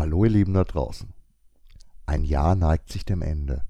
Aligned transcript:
Hallo 0.00 0.24
ihr 0.24 0.30
Lieben 0.30 0.54
da 0.54 0.64
draußen. 0.64 1.12
Ein 2.06 2.24
Jahr 2.24 2.54
neigt 2.54 2.90
sich 2.90 3.04
dem 3.04 3.20
Ende. 3.20 3.64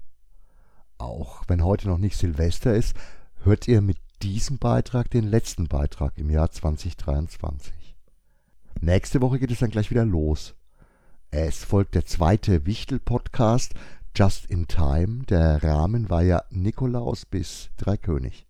Auch 0.97 1.43
wenn 1.49 1.61
heute 1.61 1.89
noch 1.89 1.97
nicht 1.97 2.15
Silvester 2.15 2.73
ist, 2.73 2.95
hört 3.43 3.67
ihr 3.67 3.81
mit 3.81 3.97
diesem 4.21 4.57
Beitrag 4.57 5.09
den 5.09 5.25
letzten 5.25 5.67
Beitrag 5.67 6.17
im 6.17 6.29
Jahr 6.29 6.49
2023. 6.49 7.97
Nächste 8.79 9.19
Woche 9.19 9.39
geht 9.39 9.51
es 9.51 9.59
dann 9.59 9.71
gleich 9.71 9.91
wieder 9.91 10.05
los. 10.05 10.55
Es 11.31 11.65
folgt 11.65 11.95
der 11.95 12.05
zweite 12.05 12.65
Wichtel-Podcast 12.65 13.73
Just 14.15 14.45
in 14.45 14.69
Time. 14.69 15.25
Der 15.25 15.61
Rahmen 15.61 16.09
war 16.09 16.21
ja 16.21 16.43
Nikolaus 16.49 17.25
bis 17.25 17.71
Dreikönig. 17.75 18.47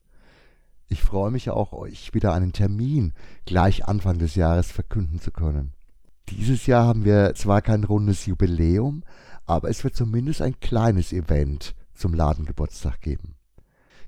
Ich 0.88 1.02
freue 1.02 1.32
mich 1.32 1.50
auch, 1.50 1.74
euch 1.74 2.14
wieder 2.14 2.36
einen 2.36 2.54
Termin 2.54 3.14
gleich 3.46 3.88
Anfang 3.88 4.20
des 4.20 4.36
Jahres 4.36 4.72
verkünden 4.72 5.20
zu 5.20 5.32
können. 5.32 5.74
Dieses 6.30 6.66
Jahr 6.66 6.86
haben 6.86 7.06
wir 7.06 7.34
zwar 7.36 7.62
kein 7.62 7.84
rundes 7.84 8.26
Jubiläum, 8.26 9.04
aber 9.46 9.70
es 9.70 9.84
wird 9.84 9.96
zumindest 9.96 10.42
ein 10.42 10.60
kleines 10.60 11.12
Event 11.12 11.76
zum 11.94 12.14
Ladengeburtstag 12.14 13.02
geben. 13.02 13.36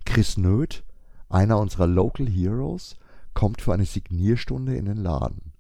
Chris 0.06 0.38
Nöth, 0.38 0.84
einer 1.30 1.60
unserer 1.60 1.88
Local 1.88 2.28
Heroes, 2.28 2.98
kommt 3.34 3.62
für 3.62 3.74
eine 3.74 3.86
Signierstunde 3.86 4.76
in 4.76 4.86
den 4.86 4.98
Laden. 4.98 5.54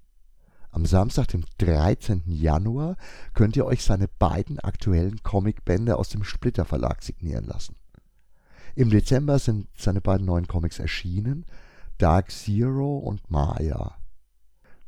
Am 0.71 0.85
Samstag, 0.85 1.27
dem 1.27 1.43
13. 1.59 2.23
Januar, 2.25 2.97
könnt 3.33 3.55
ihr 3.55 3.65
euch 3.65 3.83
seine 3.83 4.07
beiden 4.07 4.59
aktuellen 4.59 5.21
Comicbände 5.21 5.97
aus 5.97 6.09
dem 6.09 6.23
Splitter 6.23 6.65
Verlag 6.65 7.03
signieren 7.03 7.45
lassen. 7.45 7.75
Im 8.75 8.89
Dezember 8.89 9.37
sind 9.37 9.67
seine 9.77 10.01
beiden 10.01 10.25
neuen 10.25 10.47
Comics 10.47 10.79
erschienen, 10.79 11.45
Dark 11.99 12.31
Zero 12.31 12.97
und 12.97 13.29
Maya. 13.29 13.95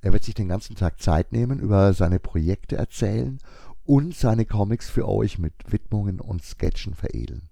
Er 0.05 0.13
wird 0.13 0.23
sich 0.23 0.35
den 0.35 0.47
ganzen 0.47 0.75
Tag 0.75 1.01
Zeit 1.01 1.31
nehmen, 1.31 1.57
über 1.57 1.91
seine 1.93 2.19
Projekte 2.19 2.75
erzählen 2.75 3.39
und 3.85 4.13
seine 4.13 4.45
Comics 4.45 4.87
für 4.87 5.09
euch 5.09 5.39
mit 5.39 5.55
Widmungen 5.67 6.21
und 6.21 6.43
Sketchen 6.43 6.93
veredeln. 6.93 7.49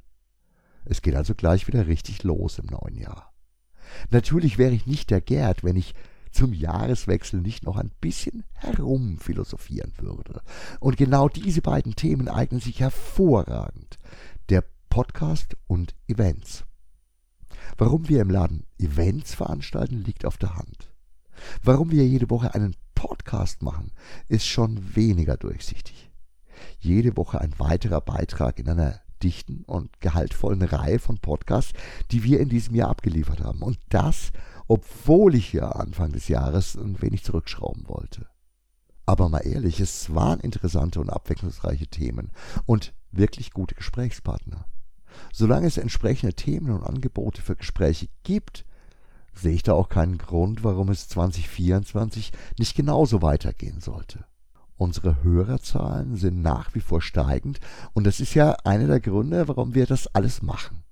Es 0.85 1.01
geht 1.01 1.15
also 1.15 1.33
gleich 1.33 1.67
wieder 1.67 1.87
richtig 1.87 2.21
los 2.21 2.59
im 2.59 2.67
neuen 2.67 2.95
Jahr. 2.95 3.33
Natürlich 4.11 4.59
wäre 4.59 4.71
ich 4.71 4.85
nicht 4.85 5.09
der 5.09 5.19
Gerd, 5.19 5.63
wenn 5.63 5.75
ich 5.75 5.95
zum 6.31 6.53
Jahreswechsel 6.53 7.41
nicht 7.41 7.63
noch 7.63 7.75
ein 7.75 7.89
bisschen 8.01 8.43
herumphilosophieren 8.53 9.93
würde. 9.97 10.43
Und 10.79 10.95
genau 10.95 11.29
diese 11.29 11.63
beiden 11.63 11.95
Themen 11.95 12.27
eignen 12.27 12.61
sich 12.61 12.81
hervorragend. 12.81 13.97
Der 14.49 14.63
Podcast 14.91 15.57
und 15.65 15.95
Events. 16.05 16.65
Warum 17.79 18.09
wir 18.09 18.21
im 18.21 18.29
Laden 18.29 18.67
Events 18.77 19.33
veranstalten, 19.33 20.03
liegt 20.03 20.23
auf 20.23 20.37
der 20.37 20.55
Hand. 20.55 20.92
Warum 21.63 21.91
wir 21.91 22.05
jede 22.05 22.29
Woche 22.29 22.53
einen 22.53 22.75
Podcast 22.95 23.61
machen, 23.61 23.91
ist 24.27 24.45
schon 24.45 24.95
weniger 24.95 25.37
durchsichtig. 25.37 26.11
Jede 26.79 27.17
Woche 27.17 27.41
ein 27.41 27.57
weiterer 27.57 28.01
Beitrag 28.01 28.59
in 28.59 28.69
einer 28.69 28.99
dichten 29.23 29.63
und 29.65 29.99
gehaltvollen 30.01 30.61
Reihe 30.61 30.99
von 30.99 31.17
Podcasts, 31.17 31.73
die 32.11 32.23
wir 32.23 32.39
in 32.39 32.49
diesem 32.49 32.75
Jahr 32.75 32.89
abgeliefert 32.89 33.41
haben. 33.41 33.61
Und 33.61 33.79
das, 33.89 34.31
obwohl 34.67 35.35
ich 35.35 35.53
ja 35.53 35.69
Anfang 35.69 36.11
des 36.11 36.27
Jahres 36.27 36.75
ein 36.75 37.01
wenig 37.01 37.23
zurückschrauben 37.23 37.87
wollte. 37.87 38.27
Aber 39.05 39.29
mal 39.29 39.45
ehrlich, 39.45 39.79
es 39.79 40.13
waren 40.13 40.39
interessante 40.39 40.99
und 40.99 41.09
abwechslungsreiche 41.09 41.87
Themen 41.87 42.31
und 42.65 42.93
wirklich 43.11 43.51
gute 43.51 43.75
Gesprächspartner. 43.75 44.65
Solange 45.31 45.67
es 45.67 45.77
entsprechende 45.77 46.33
Themen 46.33 46.71
und 46.71 46.83
Angebote 46.83 47.41
für 47.41 47.55
Gespräche 47.55 48.07
gibt, 48.23 48.65
sehe 49.35 49.53
ich 49.53 49.63
da 49.63 49.73
auch 49.73 49.89
keinen 49.89 50.17
Grund, 50.17 50.63
warum 50.63 50.89
es 50.89 51.07
2024 51.09 52.31
nicht 52.57 52.75
genauso 52.75 53.21
weitergehen 53.21 53.79
sollte. 53.79 54.25
Unsere 54.75 55.23
Hörerzahlen 55.23 56.15
sind 56.15 56.41
nach 56.41 56.73
wie 56.75 56.79
vor 56.79 57.01
steigend 57.01 57.59
und 57.93 58.05
das 58.05 58.19
ist 58.19 58.33
ja 58.33 58.55
einer 58.63 58.87
der 58.87 58.99
Gründe, 58.99 59.47
warum 59.47 59.75
wir 59.75 59.85
das 59.85 60.07
alles 60.07 60.41
machen. 60.41 60.83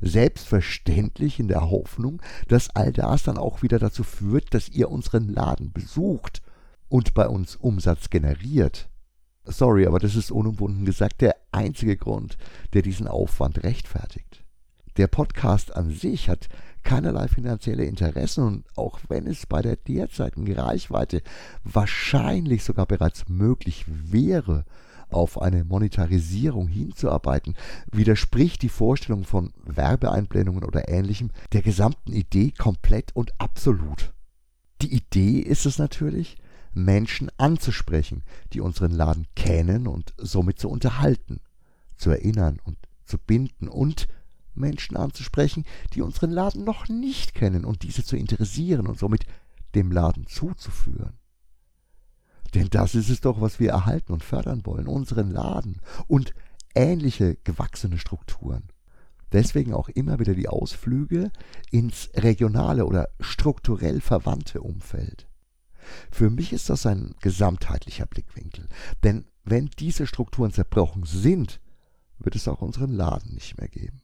Selbstverständlich 0.00 1.40
in 1.40 1.48
der 1.48 1.70
Hoffnung, 1.70 2.20
dass 2.48 2.70
all 2.70 2.92
das 2.92 3.24
dann 3.24 3.38
auch 3.38 3.62
wieder 3.62 3.78
dazu 3.78 4.04
führt, 4.04 4.52
dass 4.54 4.68
ihr 4.68 4.90
unseren 4.90 5.28
Laden 5.28 5.72
besucht 5.72 6.42
und 6.88 7.14
bei 7.14 7.28
uns 7.28 7.56
Umsatz 7.56 8.10
generiert. 8.10 8.88
Sorry, 9.44 9.86
aber 9.86 9.98
das 9.98 10.16
ist 10.16 10.30
unumwunden 10.30 10.84
gesagt 10.84 11.20
der 11.20 11.36
einzige 11.52 11.96
Grund, 11.96 12.36
der 12.74 12.82
diesen 12.82 13.06
Aufwand 13.06 13.62
rechtfertigt. 13.62 14.44
Der 14.96 15.06
Podcast 15.06 15.76
an 15.76 15.90
sich 15.90 16.28
hat 16.28 16.48
keinerlei 16.86 17.26
finanzielle 17.26 17.84
Interessen 17.84 18.44
und 18.44 18.64
auch 18.76 19.00
wenn 19.08 19.26
es 19.26 19.44
bei 19.44 19.60
der 19.60 19.74
derzeitigen 19.74 20.50
Reichweite 20.52 21.20
wahrscheinlich 21.64 22.62
sogar 22.62 22.86
bereits 22.86 23.28
möglich 23.28 23.84
wäre, 23.88 24.64
auf 25.10 25.40
eine 25.42 25.64
Monetarisierung 25.64 26.68
hinzuarbeiten, 26.68 27.54
widerspricht 27.90 28.62
die 28.62 28.68
Vorstellung 28.68 29.24
von 29.24 29.52
Werbeeinblendungen 29.64 30.64
oder 30.64 30.88
ähnlichem 30.88 31.30
der 31.52 31.62
gesamten 31.62 32.12
Idee 32.12 32.52
komplett 32.56 33.14
und 33.14 33.32
absolut. 33.40 34.12
Die 34.80 34.94
Idee 34.94 35.40
ist 35.40 35.66
es 35.66 35.78
natürlich, 35.78 36.36
Menschen 36.72 37.30
anzusprechen, 37.36 38.22
die 38.52 38.60
unseren 38.60 38.92
Laden 38.92 39.26
kennen 39.34 39.88
und 39.88 40.14
somit 40.18 40.60
zu 40.60 40.68
unterhalten, 40.68 41.40
zu 41.96 42.10
erinnern 42.10 42.60
und 42.64 42.76
zu 43.04 43.18
binden 43.18 43.68
und 43.68 44.06
Menschen 44.56 44.96
anzusprechen, 44.96 45.64
die 45.94 46.02
unseren 46.02 46.30
Laden 46.30 46.64
noch 46.64 46.88
nicht 46.88 47.34
kennen 47.34 47.64
und 47.64 47.82
diese 47.82 48.04
zu 48.04 48.16
interessieren 48.16 48.86
und 48.86 48.98
somit 48.98 49.26
dem 49.74 49.92
Laden 49.92 50.26
zuzuführen. 50.26 51.18
Denn 52.54 52.68
das 52.70 52.94
ist 52.94 53.10
es 53.10 53.20
doch, 53.20 53.40
was 53.40 53.60
wir 53.60 53.70
erhalten 53.70 54.12
und 54.12 54.24
fördern 54.24 54.64
wollen, 54.64 54.86
unseren 54.86 55.30
Laden 55.30 55.80
und 56.06 56.32
ähnliche 56.74 57.36
gewachsene 57.44 57.98
Strukturen. 57.98 58.64
Deswegen 59.32 59.74
auch 59.74 59.88
immer 59.88 60.18
wieder 60.18 60.34
die 60.34 60.48
Ausflüge 60.48 61.30
ins 61.70 62.08
regionale 62.14 62.86
oder 62.86 63.08
strukturell 63.20 64.00
verwandte 64.00 64.62
Umfeld. 64.62 65.28
Für 66.10 66.30
mich 66.30 66.52
ist 66.52 66.70
das 66.70 66.86
ein 66.86 67.14
gesamtheitlicher 67.20 68.06
Blickwinkel, 68.06 68.68
denn 69.02 69.26
wenn 69.44 69.70
diese 69.78 70.06
Strukturen 70.06 70.52
zerbrochen 70.52 71.04
sind, 71.04 71.60
wird 72.18 72.34
es 72.34 72.48
auch 72.48 72.62
unseren 72.62 72.92
Laden 72.92 73.34
nicht 73.34 73.58
mehr 73.58 73.68
geben. 73.68 74.00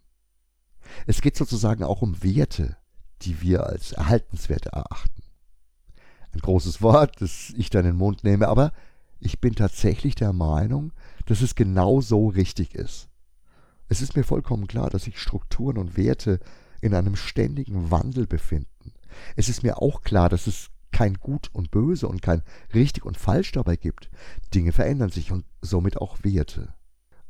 Es 1.07 1.21
geht 1.21 1.37
sozusagen 1.37 1.85
auch 1.85 2.03
um 2.03 2.23
Werte, 2.23 2.77
die 3.23 3.41
wir 3.41 3.67
als 3.67 3.93
erhaltenswerte 3.93 4.71
erachten. 4.71 5.23
Ein 6.33 6.41
großes 6.41 6.83
Wort, 6.83 7.21
das 7.21 7.53
ich 7.57 7.71
da 7.71 7.81
in 7.81 7.87
den 7.87 7.97
Mund 7.97 8.25
nehme, 8.25 8.49
aber 8.49 8.73
ich 9.21 9.41
bin 9.41 9.55
tatsächlich 9.55 10.15
der 10.15 10.33
Meinung, 10.33 10.93
dass 11.27 11.43
es 11.43 11.55
genau 11.55 12.01
so 12.01 12.29
richtig 12.29 12.75
ist. 12.75 13.09
Es 13.89 14.01
ist 14.01 14.17
mir 14.17 14.25
vollkommen 14.25 14.67
klar, 14.67 14.91
dass 14.91 15.05
sich 15.05 15.19
Strukturen 15.19 15.79
und 15.79 15.97
Werte 15.97 16.41
in 16.81 16.95
einem 16.95 17.15
ständigen 17.15 17.91
Wandel 17.91 18.27
befinden. 18.27 18.93
Es 19.37 19.49
ist 19.49 19.63
mir 19.63 19.81
auch 19.81 20.03
klar, 20.03 20.29
dass 20.29 20.47
es 20.47 20.71
kein 20.91 21.15
Gut 21.15 21.51
und 21.53 21.71
Böse 21.71 22.09
und 22.09 22.23
kein 22.23 22.43
richtig 22.75 23.05
und 23.05 23.17
falsch 23.17 23.53
dabei 23.53 23.77
gibt. 23.77 24.11
Dinge 24.55 24.73
verändern 24.73 25.11
sich 25.11 25.33
und 25.33 25.45
somit 25.61 25.99
auch 25.99 26.19
Werte. 26.23 26.75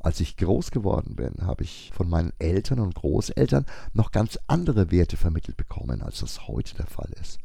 Als 0.03 0.19
ich 0.19 0.35
groß 0.35 0.71
geworden 0.71 1.15
bin, 1.15 1.47
habe 1.47 1.63
ich 1.63 1.91
von 1.95 2.09
meinen 2.09 2.33
Eltern 2.37 2.79
und 2.81 2.93
Großeltern 2.93 3.65
noch 3.93 4.11
ganz 4.11 4.37
andere 4.47 4.91
Werte 4.91 5.15
vermittelt 5.15 5.55
bekommen, 5.55 6.01
als 6.01 6.19
das 6.19 6.45
heute 6.49 6.75
der 6.75 6.87
Fall 6.87 7.09
ist. 7.21 7.39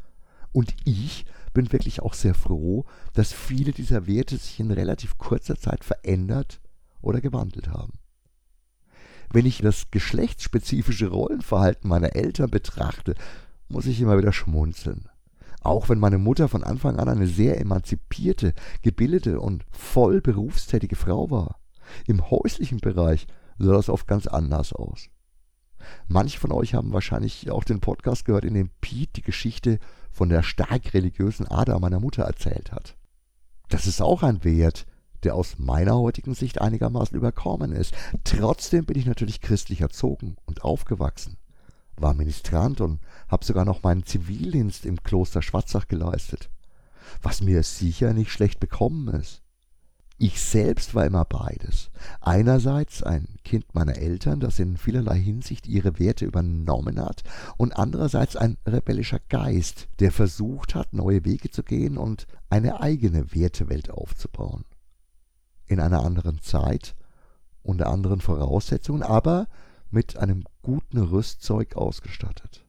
Und 0.50 0.74
ich 0.84 1.24
bin 1.54 1.72
wirklich 1.72 2.02
auch 2.02 2.14
sehr 2.14 2.34
froh, 2.34 2.84
dass 3.14 3.32
viele 3.32 3.70
dieser 3.70 4.08
Werte 4.08 4.36
sich 4.36 4.58
in 4.58 4.72
relativ 4.72 5.18
kurzer 5.18 5.56
Zeit 5.56 5.84
verändert 5.84 6.60
oder 7.00 7.20
gewandelt 7.20 7.68
haben. 7.68 7.92
Wenn 9.32 9.46
ich 9.46 9.58
das 9.58 9.92
geschlechtsspezifische 9.92 11.08
Rollenverhalten 11.08 11.88
meiner 11.88 12.16
Eltern 12.16 12.50
betrachte, 12.50 13.14
muss 13.68 13.86
ich 13.86 14.00
immer 14.00 14.18
wieder 14.18 14.32
schmunzeln. 14.32 15.08
Auch 15.60 15.88
wenn 15.88 16.00
meine 16.00 16.18
Mutter 16.18 16.48
von 16.48 16.64
Anfang 16.64 16.98
an 16.98 17.08
eine 17.08 17.28
sehr 17.28 17.60
emanzipierte, 17.60 18.52
gebildete 18.82 19.38
und 19.38 19.64
voll 19.70 20.20
berufstätige 20.20 20.96
Frau 20.96 21.30
war. 21.30 21.60
Im 22.06 22.30
häuslichen 22.30 22.78
Bereich 22.78 23.26
sah 23.58 23.72
das 23.72 23.88
oft 23.88 24.06
ganz 24.06 24.26
anders 24.26 24.72
aus. 24.72 25.08
Manche 26.08 26.38
von 26.38 26.52
euch 26.52 26.74
haben 26.74 26.92
wahrscheinlich 26.92 27.50
auch 27.50 27.64
den 27.64 27.80
Podcast 27.80 28.24
gehört, 28.24 28.44
in 28.44 28.54
dem 28.54 28.70
Pete 28.80 29.12
die 29.14 29.22
Geschichte 29.22 29.78
von 30.10 30.28
der 30.28 30.42
stark 30.42 30.94
religiösen 30.94 31.46
Ader 31.46 31.78
meiner 31.78 32.00
Mutter 32.00 32.24
erzählt 32.24 32.72
hat. 32.72 32.96
Das 33.68 33.86
ist 33.86 34.00
auch 34.00 34.22
ein 34.22 34.44
Wert, 34.44 34.86
der 35.22 35.34
aus 35.34 35.58
meiner 35.58 35.96
heutigen 35.96 36.34
Sicht 36.34 36.60
einigermaßen 36.60 37.16
überkommen 37.16 37.72
ist. 37.72 37.94
Trotzdem 38.24 38.84
bin 38.86 38.98
ich 38.98 39.06
natürlich 39.06 39.40
christlich 39.40 39.80
erzogen 39.80 40.36
und 40.46 40.62
aufgewachsen, 40.62 41.36
war 41.96 42.14
Ministrant 42.14 42.80
und 42.80 43.00
habe 43.28 43.44
sogar 43.44 43.64
noch 43.64 43.82
meinen 43.82 44.06
Zivildienst 44.06 44.86
im 44.86 45.02
Kloster 45.02 45.42
Schwarzach 45.42 45.88
geleistet, 45.88 46.50
was 47.22 47.40
mir 47.42 47.62
sicher 47.62 48.12
nicht 48.12 48.30
schlecht 48.30 48.60
bekommen 48.60 49.08
ist. 49.08 49.42
Ich 50.20 50.40
selbst 50.40 50.96
war 50.96 51.06
immer 51.06 51.24
beides. 51.24 51.90
Einerseits 52.20 53.04
ein 53.04 53.28
Kind 53.44 53.72
meiner 53.74 53.96
Eltern, 53.96 54.40
das 54.40 54.58
in 54.58 54.76
vielerlei 54.76 55.16
Hinsicht 55.16 55.68
ihre 55.68 56.00
Werte 56.00 56.24
übernommen 56.24 57.00
hat, 57.00 57.22
und 57.56 57.72
andererseits 57.78 58.34
ein 58.34 58.56
rebellischer 58.66 59.20
Geist, 59.28 59.88
der 60.00 60.10
versucht 60.10 60.74
hat, 60.74 60.92
neue 60.92 61.24
Wege 61.24 61.50
zu 61.50 61.62
gehen 61.62 61.96
und 61.96 62.26
eine 62.50 62.80
eigene 62.80 63.32
Wertewelt 63.32 63.90
aufzubauen. 63.90 64.64
in 65.68 65.80
einer 65.80 66.02
anderen 66.02 66.40
Zeit, 66.40 66.96
unter 67.62 67.88
anderen 67.88 68.20
Voraussetzungen, 68.20 69.02
aber 69.02 69.46
mit 69.90 70.16
einem 70.16 70.44
guten 70.62 70.98
Rüstzeug 70.98 71.76
ausgestattet. 71.76 72.64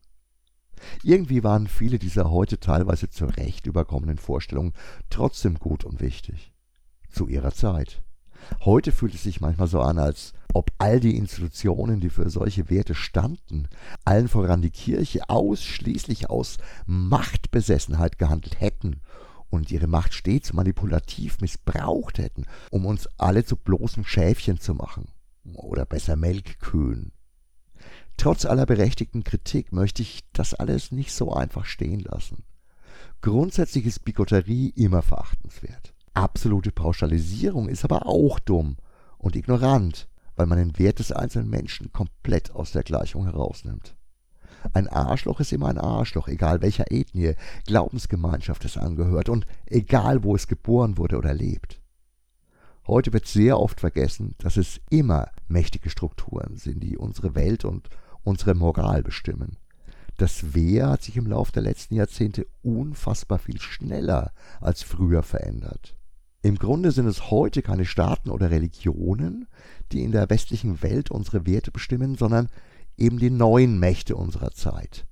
Irgendwie 1.03 1.43
waren 1.43 1.67
viele 1.67 1.99
dieser 1.99 2.29
heute 2.29 2.59
teilweise 2.59 3.09
zu 3.09 3.25
Recht 3.25 3.65
überkommenen 3.67 4.17
Vorstellungen 4.17 4.73
trotzdem 5.09 5.55
gut 5.55 5.83
und 5.83 5.99
wichtig. 5.99 6.53
Zu 7.11 7.27
ihrer 7.27 7.51
Zeit. 7.51 8.01
Heute 8.61 8.91
fühlt 8.91 9.13
es 9.13 9.23
sich 9.23 9.41
manchmal 9.41 9.67
so 9.67 9.81
an, 9.81 9.99
als 9.99 10.33
ob 10.53 10.71
all 10.77 10.99
die 10.99 11.15
Institutionen, 11.17 11.99
die 11.99 12.09
für 12.09 12.29
solche 12.29 12.69
Werte 12.69 12.95
standen, 12.95 13.67
allen 14.05 14.27
voran 14.27 14.61
die 14.61 14.71
Kirche, 14.71 15.29
ausschließlich 15.29 16.29
aus 16.29 16.57
Machtbesessenheit 16.85 18.17
gehandelt 18.17 18.59
hätten 18.59 19.01
und 19.49 19.71
ihre 19.71 19.87
Macht 19.87 20.13
stets 20.13 20.53
manipulativ 20.53 21.39
missbraucht 21.41 22.17
hätten, 22.17 22.45
um 22.71 22.85
uns 22.85 23.07
alle 23.17 23.43
zu 23.43 23.55
bloßen 23.55 24.03
Schäfchen 24.05 24.59
zu 24.59 24.73
machen. 24.73 25.07
Oder 25.53 25.85
besser 25.85 26.15
Melkkühen. 26.15 27.11
Trotz 28.17 28.45
aller 28.45 28.65
berechtigten 28.65 29.23
Kritik 29.23 29.71
möchte 29.71 30.01
ich 30.01 30.23
das 30.33 30.53
alles 30.53 30.91
nicht 30.91 31.13
so 31.13 31.33
einfach 31.33 31.65
stehen 31.65 32.01
lassen. 32.01 32.43
Grundsätzlich 33.21 33.85
ist 33.85 34.03
Bigotterie 34.03 34.69
immer 34.75 35.01
verachtenswert. 35.01 35.93
Absolute 36.13 36.71
Pauschalisierung 36.71 37.69
ist 37.69 37.83
aber 37.83 38.05
auch 38.05 38.39
dumm 38.39 38.77
und 39.17 39.35
ignorant, 39.35 40.07
weil 40.35 40.45
man 40.45 40.57
den 40.57 40.77
Wert 40.79 40.99
des 40.99 41.11
einzelnen 41.11 41.49
Menschen 41.49 41.91
komplett 41.91 42.51
aus 42.51 42.71
der 42.71 42.83
Gleichung 42.83 43.25
herausnimmt. 43.25 43.95
Ein 44.73 44.87
Arschloch 44.87 45.39
ist 45.39 45.53
immer 45.53 45.67
ein 45.67 45.77
Arschloch, 45.77 46.27
egal 46.27 46.61
welcher 46.61 46.91
Ethnie, 46.91 47.35
Glaubensgemeinschaft 47.65 48.65
es 48.65 48.77
angehört 48.77 49.29
und 49.29 49.45
egal 49.65 50.23
wo 50.23 50.35
es 50.35 50.47
geboren 50.47 50.97
wurde 50.97 51.17
oder 51.17 51.33
lebt. 51.33 51.81
Heute 52.87 53.13
wird 53.13 53.27
sehr 53.27 53.59
oft 53.59 53.79
vergessen, 53.79 54.35
dass 54.39 54.57
es 54.57 54.81
immer 54.89 55.29
mächtige 55.47 55.89
Strukturen 55.89 56.57
sind, 56.57 56.81
die 56.81 56.97
unsere 56.97 57.35
Welt 57.35 57.63
und 57.63 57.89
unsere 58.23 58.55
Moral 58.55 59.03
bestimmen. 59.03 59.57
Das 60.17 60.53
Wer 60.53 60.89
hat 60.89 61.03
sich 61.03 61.15
im 61.15 61.27
Laufe 61.27 61.51
der 61.51 61.61
letzten 61.61 61.95
Jahrzehnte 61.95 62.47
unfassbar 62.61 63.39
viel 63.39 63.61
schneller 63.61 64.33
als 64.59 64.83
früher 64.83 65.23
verändert. 65.23 65.95
Im 66.41 66.55
Grunde 66.55 66.91
sind 66.91 67.05
es 67.05 67.31
heute 67.31 67.61
keine 67.61 67.85
Staaten 67.85 68.29
oder 68.29 68.49
Religionen, 68.49 69.47
die 69.91 70.03
in 70.03 70.11
der 70.11 70.29
westlichen 70.29 70.81
Welt 70.81 71.11
unsere 71.11 71.45
Werte 71.45 71.71
bestimmen, 71.71 72.15
sondern 72.15 72.47
eben 72.97 73.19
die 73.19 73.29
neuen 73.29 73.77
Mächte 73.77 74.15
unserer 74.15 74.51
Zeit. 74.51 75.05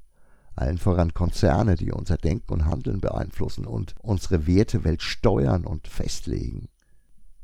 Allen 0.55 0.77
voran 0.77 1.13
Konzerne, 1.13 1.75
die 1.75 1.91
unser 1.91 2.17
Denken 2.17 2.53
und 2.53 2.65
Handeln 2.65 3.01
beeinflussen 3.01 3.65
und 3.65 3.93
unsere 4.01 4.47
Wertewelt 4.47 5.01
steuern 5.01 5.65
und 5.65 5.87
festlegen. 5.87 6.69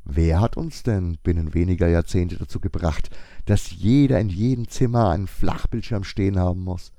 Wer 0.04 0.40
hat 0.40 0.56
uns 0.56 0.82
denn 0.82 1.18
binnen 1.22 1.54
weniger 1.54 1.88
Jahrzehnte 1.88 2.36
dazu 2.36 2.60
gebracht, 2.60 3.10
dass 3.44 3.70
jeder 3.70 4.18
in 4.18 4.30
jedem 4.30 4.68
Zimmer 4.68 5.10
einen 5.10 5.26
Flachbildschirm 5.26 6.04
stehen 6.04 6.38
haben 6.38 6.64
muss? 6.64 6.92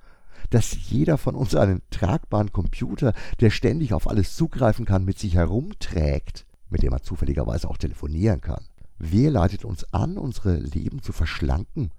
Dass 0.52 0.90
jeder 0.90 1.18
von 1.18 1.36
uns 1.36 1.56
einen 1.56 1.82
tragbaren 1.90 2.52
Computer, 2.52 3.14
der 3.42 3.50
ständig 3.50 3.94
auf 3.94 4.08
alles 4.08 4.36
zugreifen 4.36 4.86
kann, 4.86 5.04
mit 5.04 5.20
sich 5.20 5.36
herumträgt, 5.36 6.46
mit 6.70 6.84
dem 6.84 6.94
er 6.94 7.02
zufälligerweise 7.02 7.70
auch 7.70 7.78
telefonieren 7.78 8.42
kann? 8.42 8.66
Wer 8.98 9.32
leitet 9.32 9.66
uns 9.66 9.94
an, 9.94 10.18
unsere 10.18 10.56
Leben 10.56 11.02
zu 11.02 11.12
verschlanken 11.12 11.92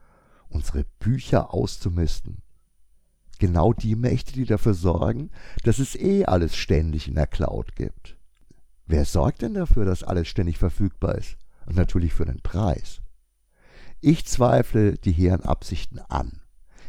unsere 0.48 0.84
Bücher 0.98 1.52
auszumisten. 1.52 2.42
Genau 3.38 3.72
die 3.72 3.96
Mächte, 3.96 4.32
die 4.32 4.46
dafür 4.46 4.74
sorgen, 4.74 5.30
dass 5.62 5.78
es 5.78 5.94
eh 5.94 6.24
alles 6.24 6.56
ständig 6.56 7.08
in 7.08 7.14
der 7.14 7.26
Cloud 7.26 7.76
gibt. 7.76 8.16
Wer 8.86 9.04
sorgt 9.04 9.42
denn 9.42 9.54
dafür, 9.54 9.84
dass 9.84 10.04
alles 10.04 10.28
ständig 10.28 10.58
verfügbar 10.58 11.16
ist? 11.16 11.36
Und 11.66 11.76
natürlich 11.76 12.14
für 12.14 12.24
den 12.24 12.40
Preis. 12.40 13.00
Ich 14.00 14.24
zweifle 14.24 14.94
die 14.94 15.12
hehren 15.12 15.42
Absichten 15.42 15.98
an. 15.98 16.40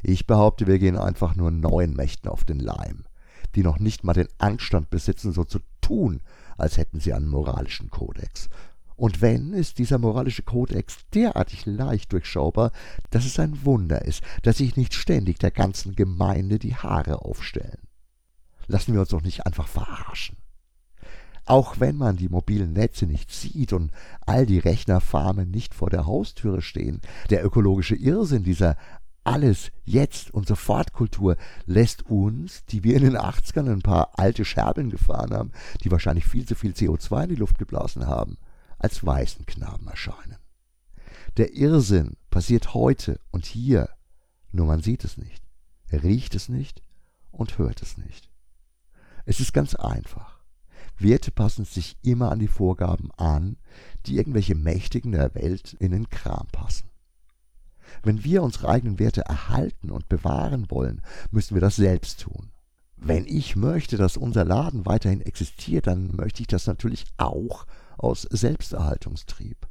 Ich 0.04 0.28
behaupte, 0.28 0.68
wir 0.68 0.78
gehen 0.78 0.98
einfach 0.98 1.36
nur 1.36 1.50
neuen 1.50 1.96
Mächten 1.96 2.30
auf 2.30 2.46
den 2.46 2.60
Leim, 2.60 3.06
die 3.56 3.64
noch 3.64 3.80
nicht 3.80 4.04
mal 4.04 4.14
den 4.14 4.30
Anstand 4.38 4.90
besitzen, 4.90 5.32
so 5.32 5.44
zu 5.44 5.60
tun, 5.82 6.22
als 6.58 6.78
hätten 6.78 7.00
sie 7.00 7.14
einen 7.14 7.30
moralischen 7.30 7.90
Kodex, 7.90 8.50
und 8.98 9.22
wenn, 9.22 9.54
ist 9.54 9.78
dieser 9.78 10.00
moralische 10.00 10.42
Kodex 10.42 10.98
derartig 11.14 11.68
leicht 11.68 12.12
durchschaubar, 12.12 12.72
dass 13.12 13.26
es 13.26 13.40
ein 13.40 13.64
Wunder 13.64 14.04
ist, 14.04 14.24
dass 14.42 14.58
sich 14.58 14.76
nicht 14.76 14.96
ständig 14.96 15.38
der 15.38 15.52
ganzen 15.52 15.96
Gemeinde 15.96 16.58
die 16.58 16.76
Haare 16.76 17.22
aufstellen. 17.22 17.78
Lassen 18.66 18.94
wir 18.94 19.02
uns 19.02 19.10
doch 19.10 19.22
nicht 19.22 19.46
einfach 19.46 19.68
verarschen. 19.68 20.38
Auch 21.46 21.80
wenn 21.80 21.96
man 21.96 22.18
die 22.18 22.28
mobilen 22.28 22.74
Netze 22.74 23.06
nicht 23.06 23.32
sieht 23.32 23.72
und 23.72 23.92
all 24.26 24.48
die 24.48 24.60
Rechnerfarmen 24.60 25.50
nicht 25.50 25.76
vor 25.76 25.92
der 25.92 26.08
Haustüre 26.08 26.62
stehen, 26.62 27.00
der 27.30 27.46
ökologische 27.46 27.96
Irrsinn 27.96 28.44
dieser 28.44 28.78
alles, 29.28 29.72
jetzt 29.84 30.34
und 30.34 30.48
sofort 30.48 30.94
Kultur 30.94 31.36
lässt 31.66 32.06
uns, 32.06 32.66
die 32.66 32.84
wir 32.84 32.96
in 32.96 33.04
den 33.04 33.18
80ern 33.18 33.70
ein 33.72 33.82
paar 33.82 34.18
alte 34.18 34.46
Scherbeln 34.46 34.90
gefahren 34.90 35.34
haben, 35.34 35.52
die 35.84 35.92
wahrscheinlich 35.92 36.26
viel 36.26 36.48
zu 36.48 36.56
viel 36.56 36.72
CO2 36.72 37.24
in 37.24 37.30
die 37.30 37.36
Luft 37.36 37.58
geblasen 37.58 38.08
haben, 38.08 38.38
als 38.80 39.06
Waisenknaben 39.06 39.88
erscheinen. 39.88 40.38
Der 41.36 41.54
Irrsinn 41.54 42.16
passiert 42.30 42.74
heute 42.74 43.20
und 43.32 43.46
hier, 43.46 43.90
nur 44.52 44.66
man 44.66 44.82
sieht 44.82 45.04
es 45.04 45.18
nicht, 45.18 45.44
riecht 45.92 46.34
es 46.34 46.50
nicht 46.50 46.82
und 47.32 47.58
hört 47.58 47.82
es 47.82 47.98
nicht. 47.98 48.30
Es 49.26 49.40
ist 49.40 49.54
ganz 49.54 49.76
einfach. 49.76 50.40
Werte 50.98 51.32
passen 51.32 51.66
sich 51.66 51.98
immer 52.02 52.32
an 52.32 52.40
die 52.40 52.48
Vorgaben 52.48 53.12
an, 53.18 53.58
die 54.06 54.16
irgendwelche 54.16 54.56
Mächtigen 54.56 55.12
der 55.12 55.36
Welt 55.36 55.74
in 55.74 55.92
den 55.92 56.10
Kram 56.10 56.48
passen. 56.52 56.90
Wenn 58.04 58.24
wir 58.24 58.44
unsere 58.44 58.70
eigenen 58.70 59.00
Werte 59.00 59.22
erhalten 59.22 59.92
und 59.92 60.10
bewahren 60.10 60.70
wollen, 60.70 61.02
müssen 61.32 61.56
wir 61.56 61.62
das 61.62 61.76
selbst 61.76 62.22
tun. 62.22 62.52
Wenn 62.96 63.26
ich 63.26 63.56
möchte, 63.56 63.98
dass 63.98 64.18
unser 64.18 64.44
Laden 64.44 64.86
weiterhin 64.86 65.22
existiert, 65.22 65.88
dann 65.88 66.16
möchte 66.16 66.42
ich 66.42 66.48
das 66.48 66.66
natürlich 66.66 67.06
auch 67.18 67.66
aus 67.98 68.24
Selbsterhaltungstrieb. 68.24 69.68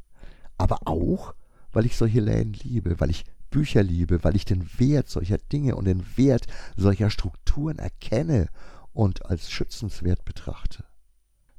Aber 0.59 0.87
auch, 0.87 1.35
weil 1.73 1.87
ich 1.87 1.97
solche 1.97 2.21
Läden 2.21 2.53
liebe, 2.53 3.01
weil 3.01 3.11
ich 3.11 3.25
Bücher 3.51 3.83
liebe, 3.83 4.23
weil 4.25 4.37
ich 4.37 4.45
den 4.45 4.69
Wert 4.79 5.09
solcher 5.09 5.39
Dinge 5.39 5.77
und 5.77 5.87
den 5.87 6.05
Wert 6.17 6.47
solcher 6.77 7.11
Strukturen 7.11 7.79
erkenne 7.79 8.49
und 8.93 9.27
als 9.27 9.51
schützenswert 9.51 10.25
betrachte. 10.25 10.85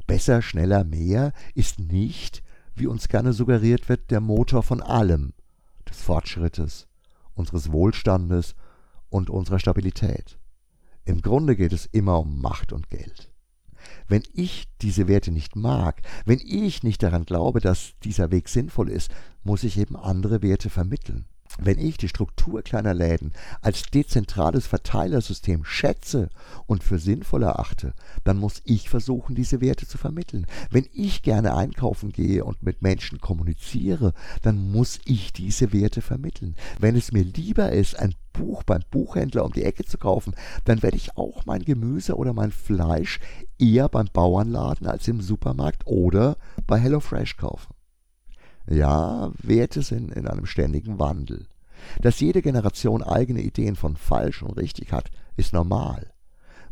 Besser, 0.05 0.41
schneller, 0.41 0.83
mehr 0.83 1.33
ist 1.53 1.79
nicht, 1.79 2.43
wie 2.75 2.87
uns 2.87 3.09
gerne 3.09 3.33
suggeriert 3.33 3.89
wird, 3.89 4.09
der 4.11 4.21
Motor 4.21 4.63
von 4.63 4.81
allem, 4.81 5.33
des 5.87 6.01
Fortschrittes, 6.01 6.87
unseres 7.33 7.71
Wohlstandes 7.71 8.55
und 9.09 9.29
unserer 9.29 9.59
Stabilität. 9.59 10.37
Im 11.05 11.21
Grunde 11.21 11.55
geht 11.55 11.73
es 11.73 11.85
immer 11.85 12.19
um 12.19 12.41
Macht 12.41 12.73
und 12.73 12.89
Geld. 12.89 13.31
Wenn 14.07 14.23
ich 14.33 14.67
diese 14.81 15.07
Werte 15.07 15.31
nicht 15.31 15.55
mag, 15.55 16.01
wenn 16.25 16.39
ich 16.43 16.83
nicht 16.83 17.01
daran 17.03 17.25
glaube, 17.25 17.61
dass 17.61 17.93
dieser 18.03 18.31
Weg 18.31 18.49
sinnvoll 18.49 18.89
ist, 18.89 19.11
muss 19.43 19.63
ich 19.63 19.77
eben 19.77 19.95
andere 19.95 20.41
Werte 20.41 20.69
vermitteln. 20.69 21.25
Wenn 21.57 21.79
ich 21.79 21.97
die 21.97 22.07
Struktur 22.07 22.61
kleiner 22.61 22.93
Läden 22.93 23.33
als 23.61 23.83
dezentrales 23.83 24.67
Verteilersystem 24.67 25.63
schätze 25.65 26.29
und 26.65 26.83
für 26.83 26.99
sinnvoll 26.99 27.43
erachte, 27.43 27.93
dann 28.23 28.37
muss 28.37 28.61
ich 28.63 28.89
versuchen, 28.89 29.35
diese 29.35 29.61
Werte 29.61 29.87
zu 29.87 29.97
vermitteln. 29.97 30.45
Wenn 30.69 30.87
ich 30.93 31.23
gerne 31.23 31.55
einkaufen 31.55 32.11
gehe 32.11 32.43
und 32.43 32.63
mit 32.63 32.81
Menschen 32.81 33.19
kommuniziere, 33.19 34.13
dann 34.41 34.71
muss 34.71 34.99
ich 35.05 35.33
diese 35.33 35.73
Werte 35.73 36.01
vermitteln. 36.01 36.55
Wenn 36.79 36.95
es 36.95 37.11
mir 37.11 37.23
lieber 37.23 37.71
ist, 37.71 37.97
ein 37.97 38.13
Buch 38.33 38.63
beim 38.63 38.81
Buchhändler 38.91 39.43
um 39.43 39.51
die 39.51 39.63
Ecke 39.63 39.83
zu 39.83 39.97
kaufen, 39.97 40.35
dann 40.65 40.83
werde 40.83 40.97
ich 40.97 41.17
auch 41.17 41.45
mein 41.45 41.63
Gemüse 41.63 42.15
oder 42.15 42.33
mein 42.33 42.51
Fleisch 42.51 43.19
eher 43.57 43.89
beim 43.89 44.07
Bauernladen 44.13 44.87
als 44.87 45.07
im 45.07 45.21
Supermarkt 45.21 45.87
oder 45.87 46.37
bei 46.67 46.79
HelloFresh 46.79 47.37
kaufen. 47.37 47.76
Ja, 48.69 49.31
Werte 49.41 49.81
sind 49.81 50.11
in 50.11 50.27
einem 50.27 50.45
ständigen 50.45 50.99
Wandel. 50.99 51.47
Dass 52.01 52.19
jede 52.19 52.41
Generation 52.41 53.01
eigene 53.01 53.41
Ideen 53.41 53.75
von 53.75 53.95
falsch 53.95 54.43
und 54.43 54.57
richtig 54.57 54.91
hat, 54.91 55.09
ist 55.37 55.53
normal. 55.53 56.11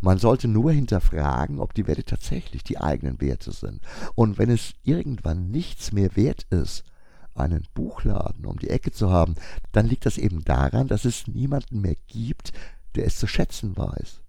Man 0.01 0.17
sollte 0.17 0.47
nur 0.47 0.71
hinterfragen, 0.71 1.59
ob 1.59 1.73
die 1.73 1.87
Werte 1.87 2.03
tatsächlich 2.03 2.63
die 2.63 2.79
eigenen 2.79 3.21
Werte 3.21 3.51
sind. 3.51 3.81
Und 4.13 4.37
wenn 4.37 4.49
es 4.49 4.73
irgendwann 4.83 5.49
nichts 5.51 5.93
mehr 5.93 6.15
wert 6.15 6.45
ist, 6.49 6.83
einen 7.33 7.65
Buchladen 7.73 8.45
um 8.45 8.59
die 8.59 8.69
Ecke 8.69 8.91
zu 8.91 9.09
haben, 9.09 9.35
dann 9.71 9.87
liegt 9.87 10.05
das 10.05 10.17
eben 10.17 10.43
daran, 10.43 10.87
dass 10.87 11.05
es 11.05 11.27
niemanden 11.27 11.81
mehr 11.81 11.95
gibt, 12.07 12.51
der 12.95 13.05
es 13.05 13.17
zu 13.17 13.27
schätzen 13.27 13.77
weiß. 13.77 14.21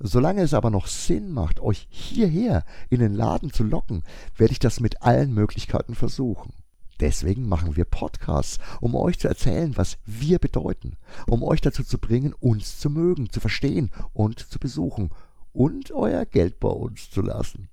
Solange 0.00 0.42
es 0.42 0.54
aber 0.54 0.70
noch 0.70 0.86
Sinn 0.86 1.32
macht, 1.32 1.58
euch 1.60 1.86
hierher 1.90 2.64
in 2.88 3.00
den 3.00 3.14
Laden 3.14 3.52
zu 3.52 3.64
locken, 3.64 4.04
werde 4.36 4.52
ich 4.52 4.60
das 4.60 4.78
mit 4.78 5.02
allen 5.02 5.34
Möglichkeiten 5.34 5.94
versuchen. 5.94 6.52
Deswegen 7.00 7.48
machen 7.48 7.76
wir 7.76 7.84
Podcasts, 7.84 8.58
um 8.80 8.94
euch 8.94 9.18
zu 9.18 9.28
erzählen, 9.28 9.76
was 9.76 9.98
wir 10.04 10.38
bedeuten, 10.38 10.96
um 11.26 11.44
euch 11.44 11.60
dazu 11.60 11.84
zu 11.84 11.98
bringen, 11.98 12.32
uns 12.32 12.78
zu 12.80 12.90
mögen, 12.90 13.30
zu 13.30 13.40
verstehen 13.40 13.90
und 14.12 14.40
zu 14.40 14.58
besuchen 14.58 15.10
und 15.52 15.92
euer 15.92 16.24
Geld 16.26 16.58
bei 16.58 16.68
uns 16.68 17.10
zu 17.10 17.22
lassen. 17.22 17.68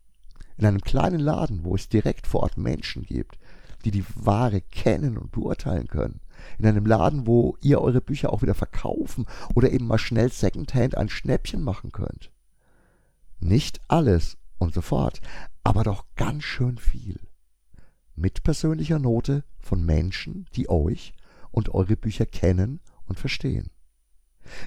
In 0.57 0.65
einem 0.65 0.81
kleinen 0.81 1.19
Laden, 1.19 1.65
wo 1.65 1.75
es 1.75 1.89
direkt 1.89 2.27
vor 2.27 2.43
Ort 2.43 2.57
Menschen 2.57 3.03
gibt, 3.03 3.37
die 3.83 3.91
die 3.91 4.05
Ware 4.15 4.61
kennen 4.61 5.17
und 5.17 5.31
beurteilen 5.31 5.87
können. 5.87 6.21
In 6.57 6.65
einem 6.65 6.85
Laden, 6.85 7.27
wo 7.27 7.57
ihr 7.61 7.81
eure 7.81 8.01
Bücher 8.01 8.31
auch 8.31 8.41
wieder 8.41 8.53
verkaufen 8.53 9.25
oder 9.53 9.71
eben 9.71 9.87
mal 9.87 9.97
schnell 9.97 10.31
Secondhand 10.31 10.97
ein 10.97 11.09
Schnäppchen 11.09 11.61
machen 11.61 11.91
könnt. 11.91 12.31
Nicht 13.39 13.81
alles 13.87 14.37
und 14.57 14.73
so 14.73 14.81
fort, 14.81 15.21
aber 15.63 15.83
doch 15.83 16.05
ganz 16.15 16.43
schön 16.43 16.77
viel. 16.77 17.19
Mit 18.15 18.43
persönlicher 18.43 18.99
Note 18.99 19.43
von 19.59 19.85
Menschen, 19.85 20.47
die 20.55 20.69
euch 20.69 21.13
und 21.51 21.73
eure 21.73 21.97
Bücher 21.97 22.25
kennen 22.25 22.79
und 23.05 23.19
verstehen. 23.19 23.69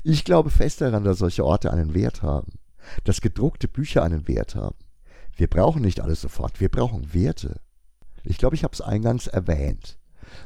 Ich 0.02 0.25
glaube 0.25 0.50
fest 0.50 0.81
daran, 0.81 1.05
dass 1.05 1.19
solche 1.19 1.45
Orte 1.45 1.73
einen 1.73 1.95
Wert 1.95 2.23
haben, 2.23 2.52
dass 3.05 3.21
gedruckte 3.21 3.69
Bücher 3.69 4.02
einen 4.02 4.28
Wert 4.28 4.55
haben. 4.55 4.76
Wir 5.37 5.47
brauchen 5.47 5.83
nicht 5.83 6.00
alles 6.00 6.21
sofort, 6.21 6.61
wir 6.61 6.69
brauchen 6.69 7.14
Werte. 7.14 7.61
Ich 8.25 8.38
glaube, 8.38 8.57
ich 8.57 8.64
habe 8.64 8.75
es 8.75 8.81
eingangs 8.81 9.28
erwähnt. 9.28 9.99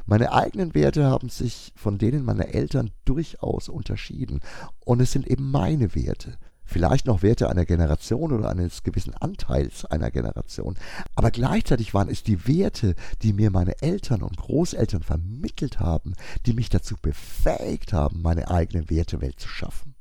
Meine 0.05 0.31
eigenen 0.31 0.73
Werte 0.75 1.05
haben 1.05 1.29
sich 1.29 1.73
von 1.75 1.97
denen 1.97 2.23
meiner 2.23 2.49
Eltern 2.49 2.91
durchaus 3.03 3.69
unterschieden. 3.69 4.39
Und 4.85 5.01
es 5.01 5.11
sind 5.11 5.27
eben 5.27 5.51
meine 5.51 5.95
Werte, 5.95 6.37
vielleicht 6.73 7.05
noch 7.05 7.21
Werte 7.21 7.49
einer 7.49 7.65
Generation 7.65 8.31
oder 8.31 8.49
eines 8.49 8.81
gewissen 8.81 9.13
Anteils 9.13 9.85
einer 9.85 10.09
Generation. 10.09 10.75
Aber 11.15 11.29
gleichzeitig 11.29 11.93
waren 11.93 12.09
es 12.09 12.23
die 12.23 12.47
Werte, 12.47 12.95
die 13.21 13.31
mir 13.31 13.51
meine 13.51 13.79
Eltern 13.81 14.23
und 14.23 14.37
Großeltern 14.37 15.03
vermittelt 15.03 15.79
haben, 15.79 16.15
die 16.47 16.53
mich 16.53 16.69
dazu 16.69 16.95
befähigt 16.99 17.93
haben, 17.93 18.23
meine 18.23 18.49
eigene 18.49 18.89
Wertewelt 18.89 19.39
zu 19.39 19.47
schaffen. 19.47 19.93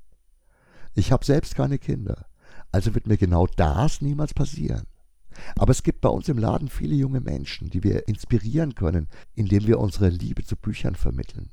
Ich 0.95 1.13
habe 1.13 1.25
selbst 1.25 1.55
keine 1.55 1.79
Kinder, 1.79 2.25
also 2.73 2.95
wird 2.95 3.07
mir 3.07 3.19
genau 3.19 3.47
das 3.47 4.01
niemals 4.01 4.33
passieren. 4.33 4.87
Aber 5.57 5.73
es 5.73 5.83
gibt 5.83 6.01
bei 6.01 6.09
uns 6.09 6.29
im 6.29 6.39
Laden 6.39 6.69
viele 6.69 6.95
junge 6.95 7.21
Menschen, 7.21 7.69
die 7.69 7.83
wir 7.83 8.09
inspirieren 8.09 8.75
können, 8.75 9.09
indem 9.35 9.67
wir 9.67 9.79
unsere 9.79 10.09
Liebe 10.09 10.45
zu 10.45 10.57
Büchern 10.57 10.95
vermitteln. 10.95 11.51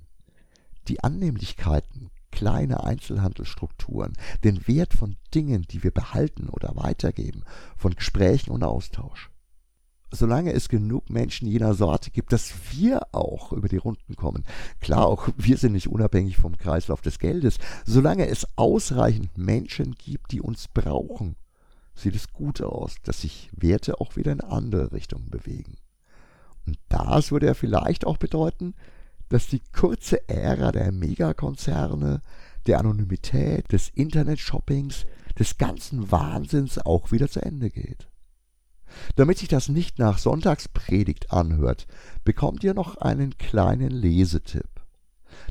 Die 0.88 1.04
Annehmlichkeiten 1.04 2.10
kleine 2.32 2.84
Einzelhandelsstrukturen, 2.84 4.14
den 4.44 4.68
Wert 4.68 4.94
von 4.94 5.16
Dingen, 5.34 5.64
die 5.64 5.84
wir 5.84 5.92
behalten 5.92 6.50
oder 6.50 6.76
weitergeben, 6.76 7.44
von 7.76 7.96
Gesprächen 7.96 8.52
und 8.52 8.64
Austausch. 8.64 9.30
Solange 10.12 10.54
es 10.54 10.70
genug 10.70 11.10
Menschen 11.10 11.48
jener 11.48 11.76
Sorte 11.76 12.10
gibt, 12.10 12.34
dass 12.34 12.52
wir 12.72 13.02
auch 13.12 13.54
über 13.54 13.68
die 13.68 13.78
Runden 13.78 14.16
kommen. 14.16 14.44
Klar, 14.80 15.06
auch 15.06 15.30
wir 15.38 15.58
sind 15.58 15.74
nicht 15.74 15.88
unabhängig 15.88 16.38
vom 16.38 16.58
Kreislauf 16.58 17.02
des 17.02 17.20
Geldes. 17.20 17.60
Solange 17.86 18.28
es 18.28 18.48
ausreichend 18.56 19.38
Menschen 19.38 19.94
gibt, 19.94 20.32
die 20.32 20.42
uns 20.42 20.68
brauchen, 20.68 21.36
sieht 21.94 22.16
es 22.16 22.34
gut 22.34 22.62
aus, 22.62 22.96
dass 23.04 23.22
sich 23.22 23.52
Werte 23.52 24.02
auch 24.02 24.16
wieder 24.16 24.32
in 24.32 24.42
andere 24.42 24.92
Richtungen 24.94 25.30
bewegen. 25.30 25.78
Und 26.66 26.80
das 26.90 27.32
würde 27.32 27.48
ja 27.48 27.54
vielleicht 27.54 28.06
auch 28.06 28.18
bedeuten, 28.18 28.74
dass 29.30 29.48
die 29.48 29.62
kurze 29.72 30.28
Ära 30.28 30.72
der 30.72 30.92
Megakonzerne, 30.92 32.22
der 32.66 32.80
Anonymität, 32.80 33.72
des 33.72 33.90
Internet-Shoppings, 33.90 35.06
des 35.38 35.58
ganzen 35.58 36.12
Wahnsinns 36.12 36.80
auch 36.80 37.12
wieder 37.12 37.30
zu 37.30 37.42
Ende 37.42 37.70
geht. 37.70 38.10
Damit 39.16 39.38
sich 39.38 39.48
das 39.48 39.70
nicht 39.70 40.00
nach 40.00 40.18
Sonntagspredigt 40.18 41.32
anhört, 41.32 41.86
bekommt 42.24 42.64
ihr 42.64 42.74
noch 42.74 42.98
einen 42.98 43.38
kleinen 43.38 43.92
Lesetipp. 43.92 44.68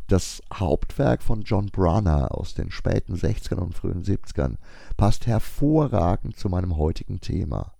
Das 0.09 0.43
Hauptwerk 0.53 1.23
von 1.23 1.43
John 1.43 1.67
Brunner 1.67 2.37
aus 2.37 2.55
den 2.55 2.73
späten 2.73 3.15
60ern 3.15 3.59
und 3.59 3.75
frühen 3.75 4.03
70ern 4.03 4.57
passt 4.97 5.27
hervorragend 5.27 6.37
zu 6.37 6.49
meinem 6.49 6.77
heutigen 6.77 7.21
Thema. 7.21 7.75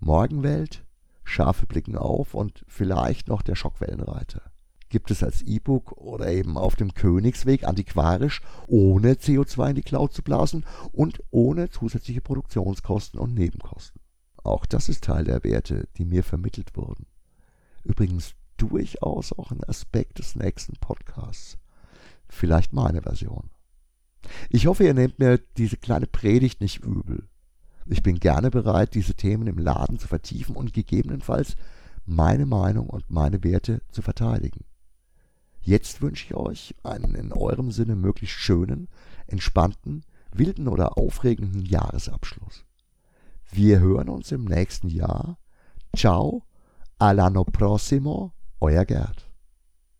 Morgenwelt, 0.00 0.84
Schafe 1.22 1.66
blicken 1.66 1.96
auf 1.96 2.34
und 2.34 2.64
vielleicht 2.66 3.28
noch 3.28 3.42
der 3.42 3.54
Schockwellenreiter 3.54 4.42
gibt 4.88 5.10
es 5.10 5.22
als 5.22 5.42
E-Book 5.42 5.92
oder 5.92 6.30
eben 6.30 6.56
auf 6.56 6.76
dem 6.76 6.94
Königsweg 6.94 7.64
antiquarisch, 7.64 8.40
ohne 8.66 9.14
CO2 9.14 9.70
in 9.70 9.74
die 9.76 9.82
Cloud 9.82 10.12
zu 10.12 10.22
blasen 10.22 10.64
und 10.92 11.22
ohne 11.30 11.70
zusätzliche 11.70 12.20
Produktionskosten 12.20 13.18
und 13.18 13.34
Nebenkosten. 13.34 14.00
Auch 14.42 14.66
das 14.66 14.88
ist 14.88 15.04
Teil 15.04 15.24
der 15.24 15.42
Werte, 15.42 15.88
die 15.96 16.04
mir 16.04 16.22
vermittelt 16.22 16.76
wurden. 16.76 17.06
Übrigens 17.82 18.34
durchaus 18.56 19.32
auch 19.32 19.50
ein 19.50 19.64
Aspekt 19.64 20.18
des 20.18 20.36
nächsten 20.36 20.74
Podcasts. 20.76 21.58
Vielleicht 22.28 22.72
meine 22.72 23.02
Version. 23.02 23.50
Ich 24.48 24.66
hoffe, 24.66 24.84
ihr 24.84 24.94
nehmt 24.94 25.18
mir 25.18 25.38
diese 25.56 25.76
kleine 25.76 26.06
Predigt 26.06 26.60
nicht 26.60 26.82
übel. 26.84 27.28
Ich 27.86 28.02
bin 28.02 28.18
gerne 28.18 28.50
bereit, 28.50 28.94
diese 28.94 29.14
Themen 29.14 29.46
im 29.46 29.58
Laden 29.58 29.98
zu 29.98 30.08
vertiefen 30.08 30.56
und 30.56 30.72
gegebenenfalls 30.72 31.56
meine 32.06 32.46
Meinung 32.46 32.88
und 32.88 33.10
meine 33.10 33.44
Werte 33.44 33.82
zu 33.90 34.02
verteidigen. 34.02 34.64
Jetzt 35.64 36.02
wünsche 36.02 36.26
ich 36.26 36.34
euch 36.34 36.74
einen 36.82 37.14
in 37.14 37.32
eurem 37.32 37.70
Sinne 37.72 37.96
möglichst 37.96 38.36
schönen, 38.36 38.88
entspannten, 39.26 40.04
wilden 40.30 40.68
oder 40.68 40.98
aufregenden 40.98 41.64
Jahresabschluss. 41.64 42.66
Wir 43.50 43.80
hören 43.80 44.10
uns 44.10 44.30
im 44.30 44.44
nächsten 44.44 44.88
Jahr. 44.88 45.38
Ciao, 45.96 46.42
all'anno 46.98 47.44
prossimo, 47.44 48.32
euer 48.60 48.84
Gerd. 48.84 49.23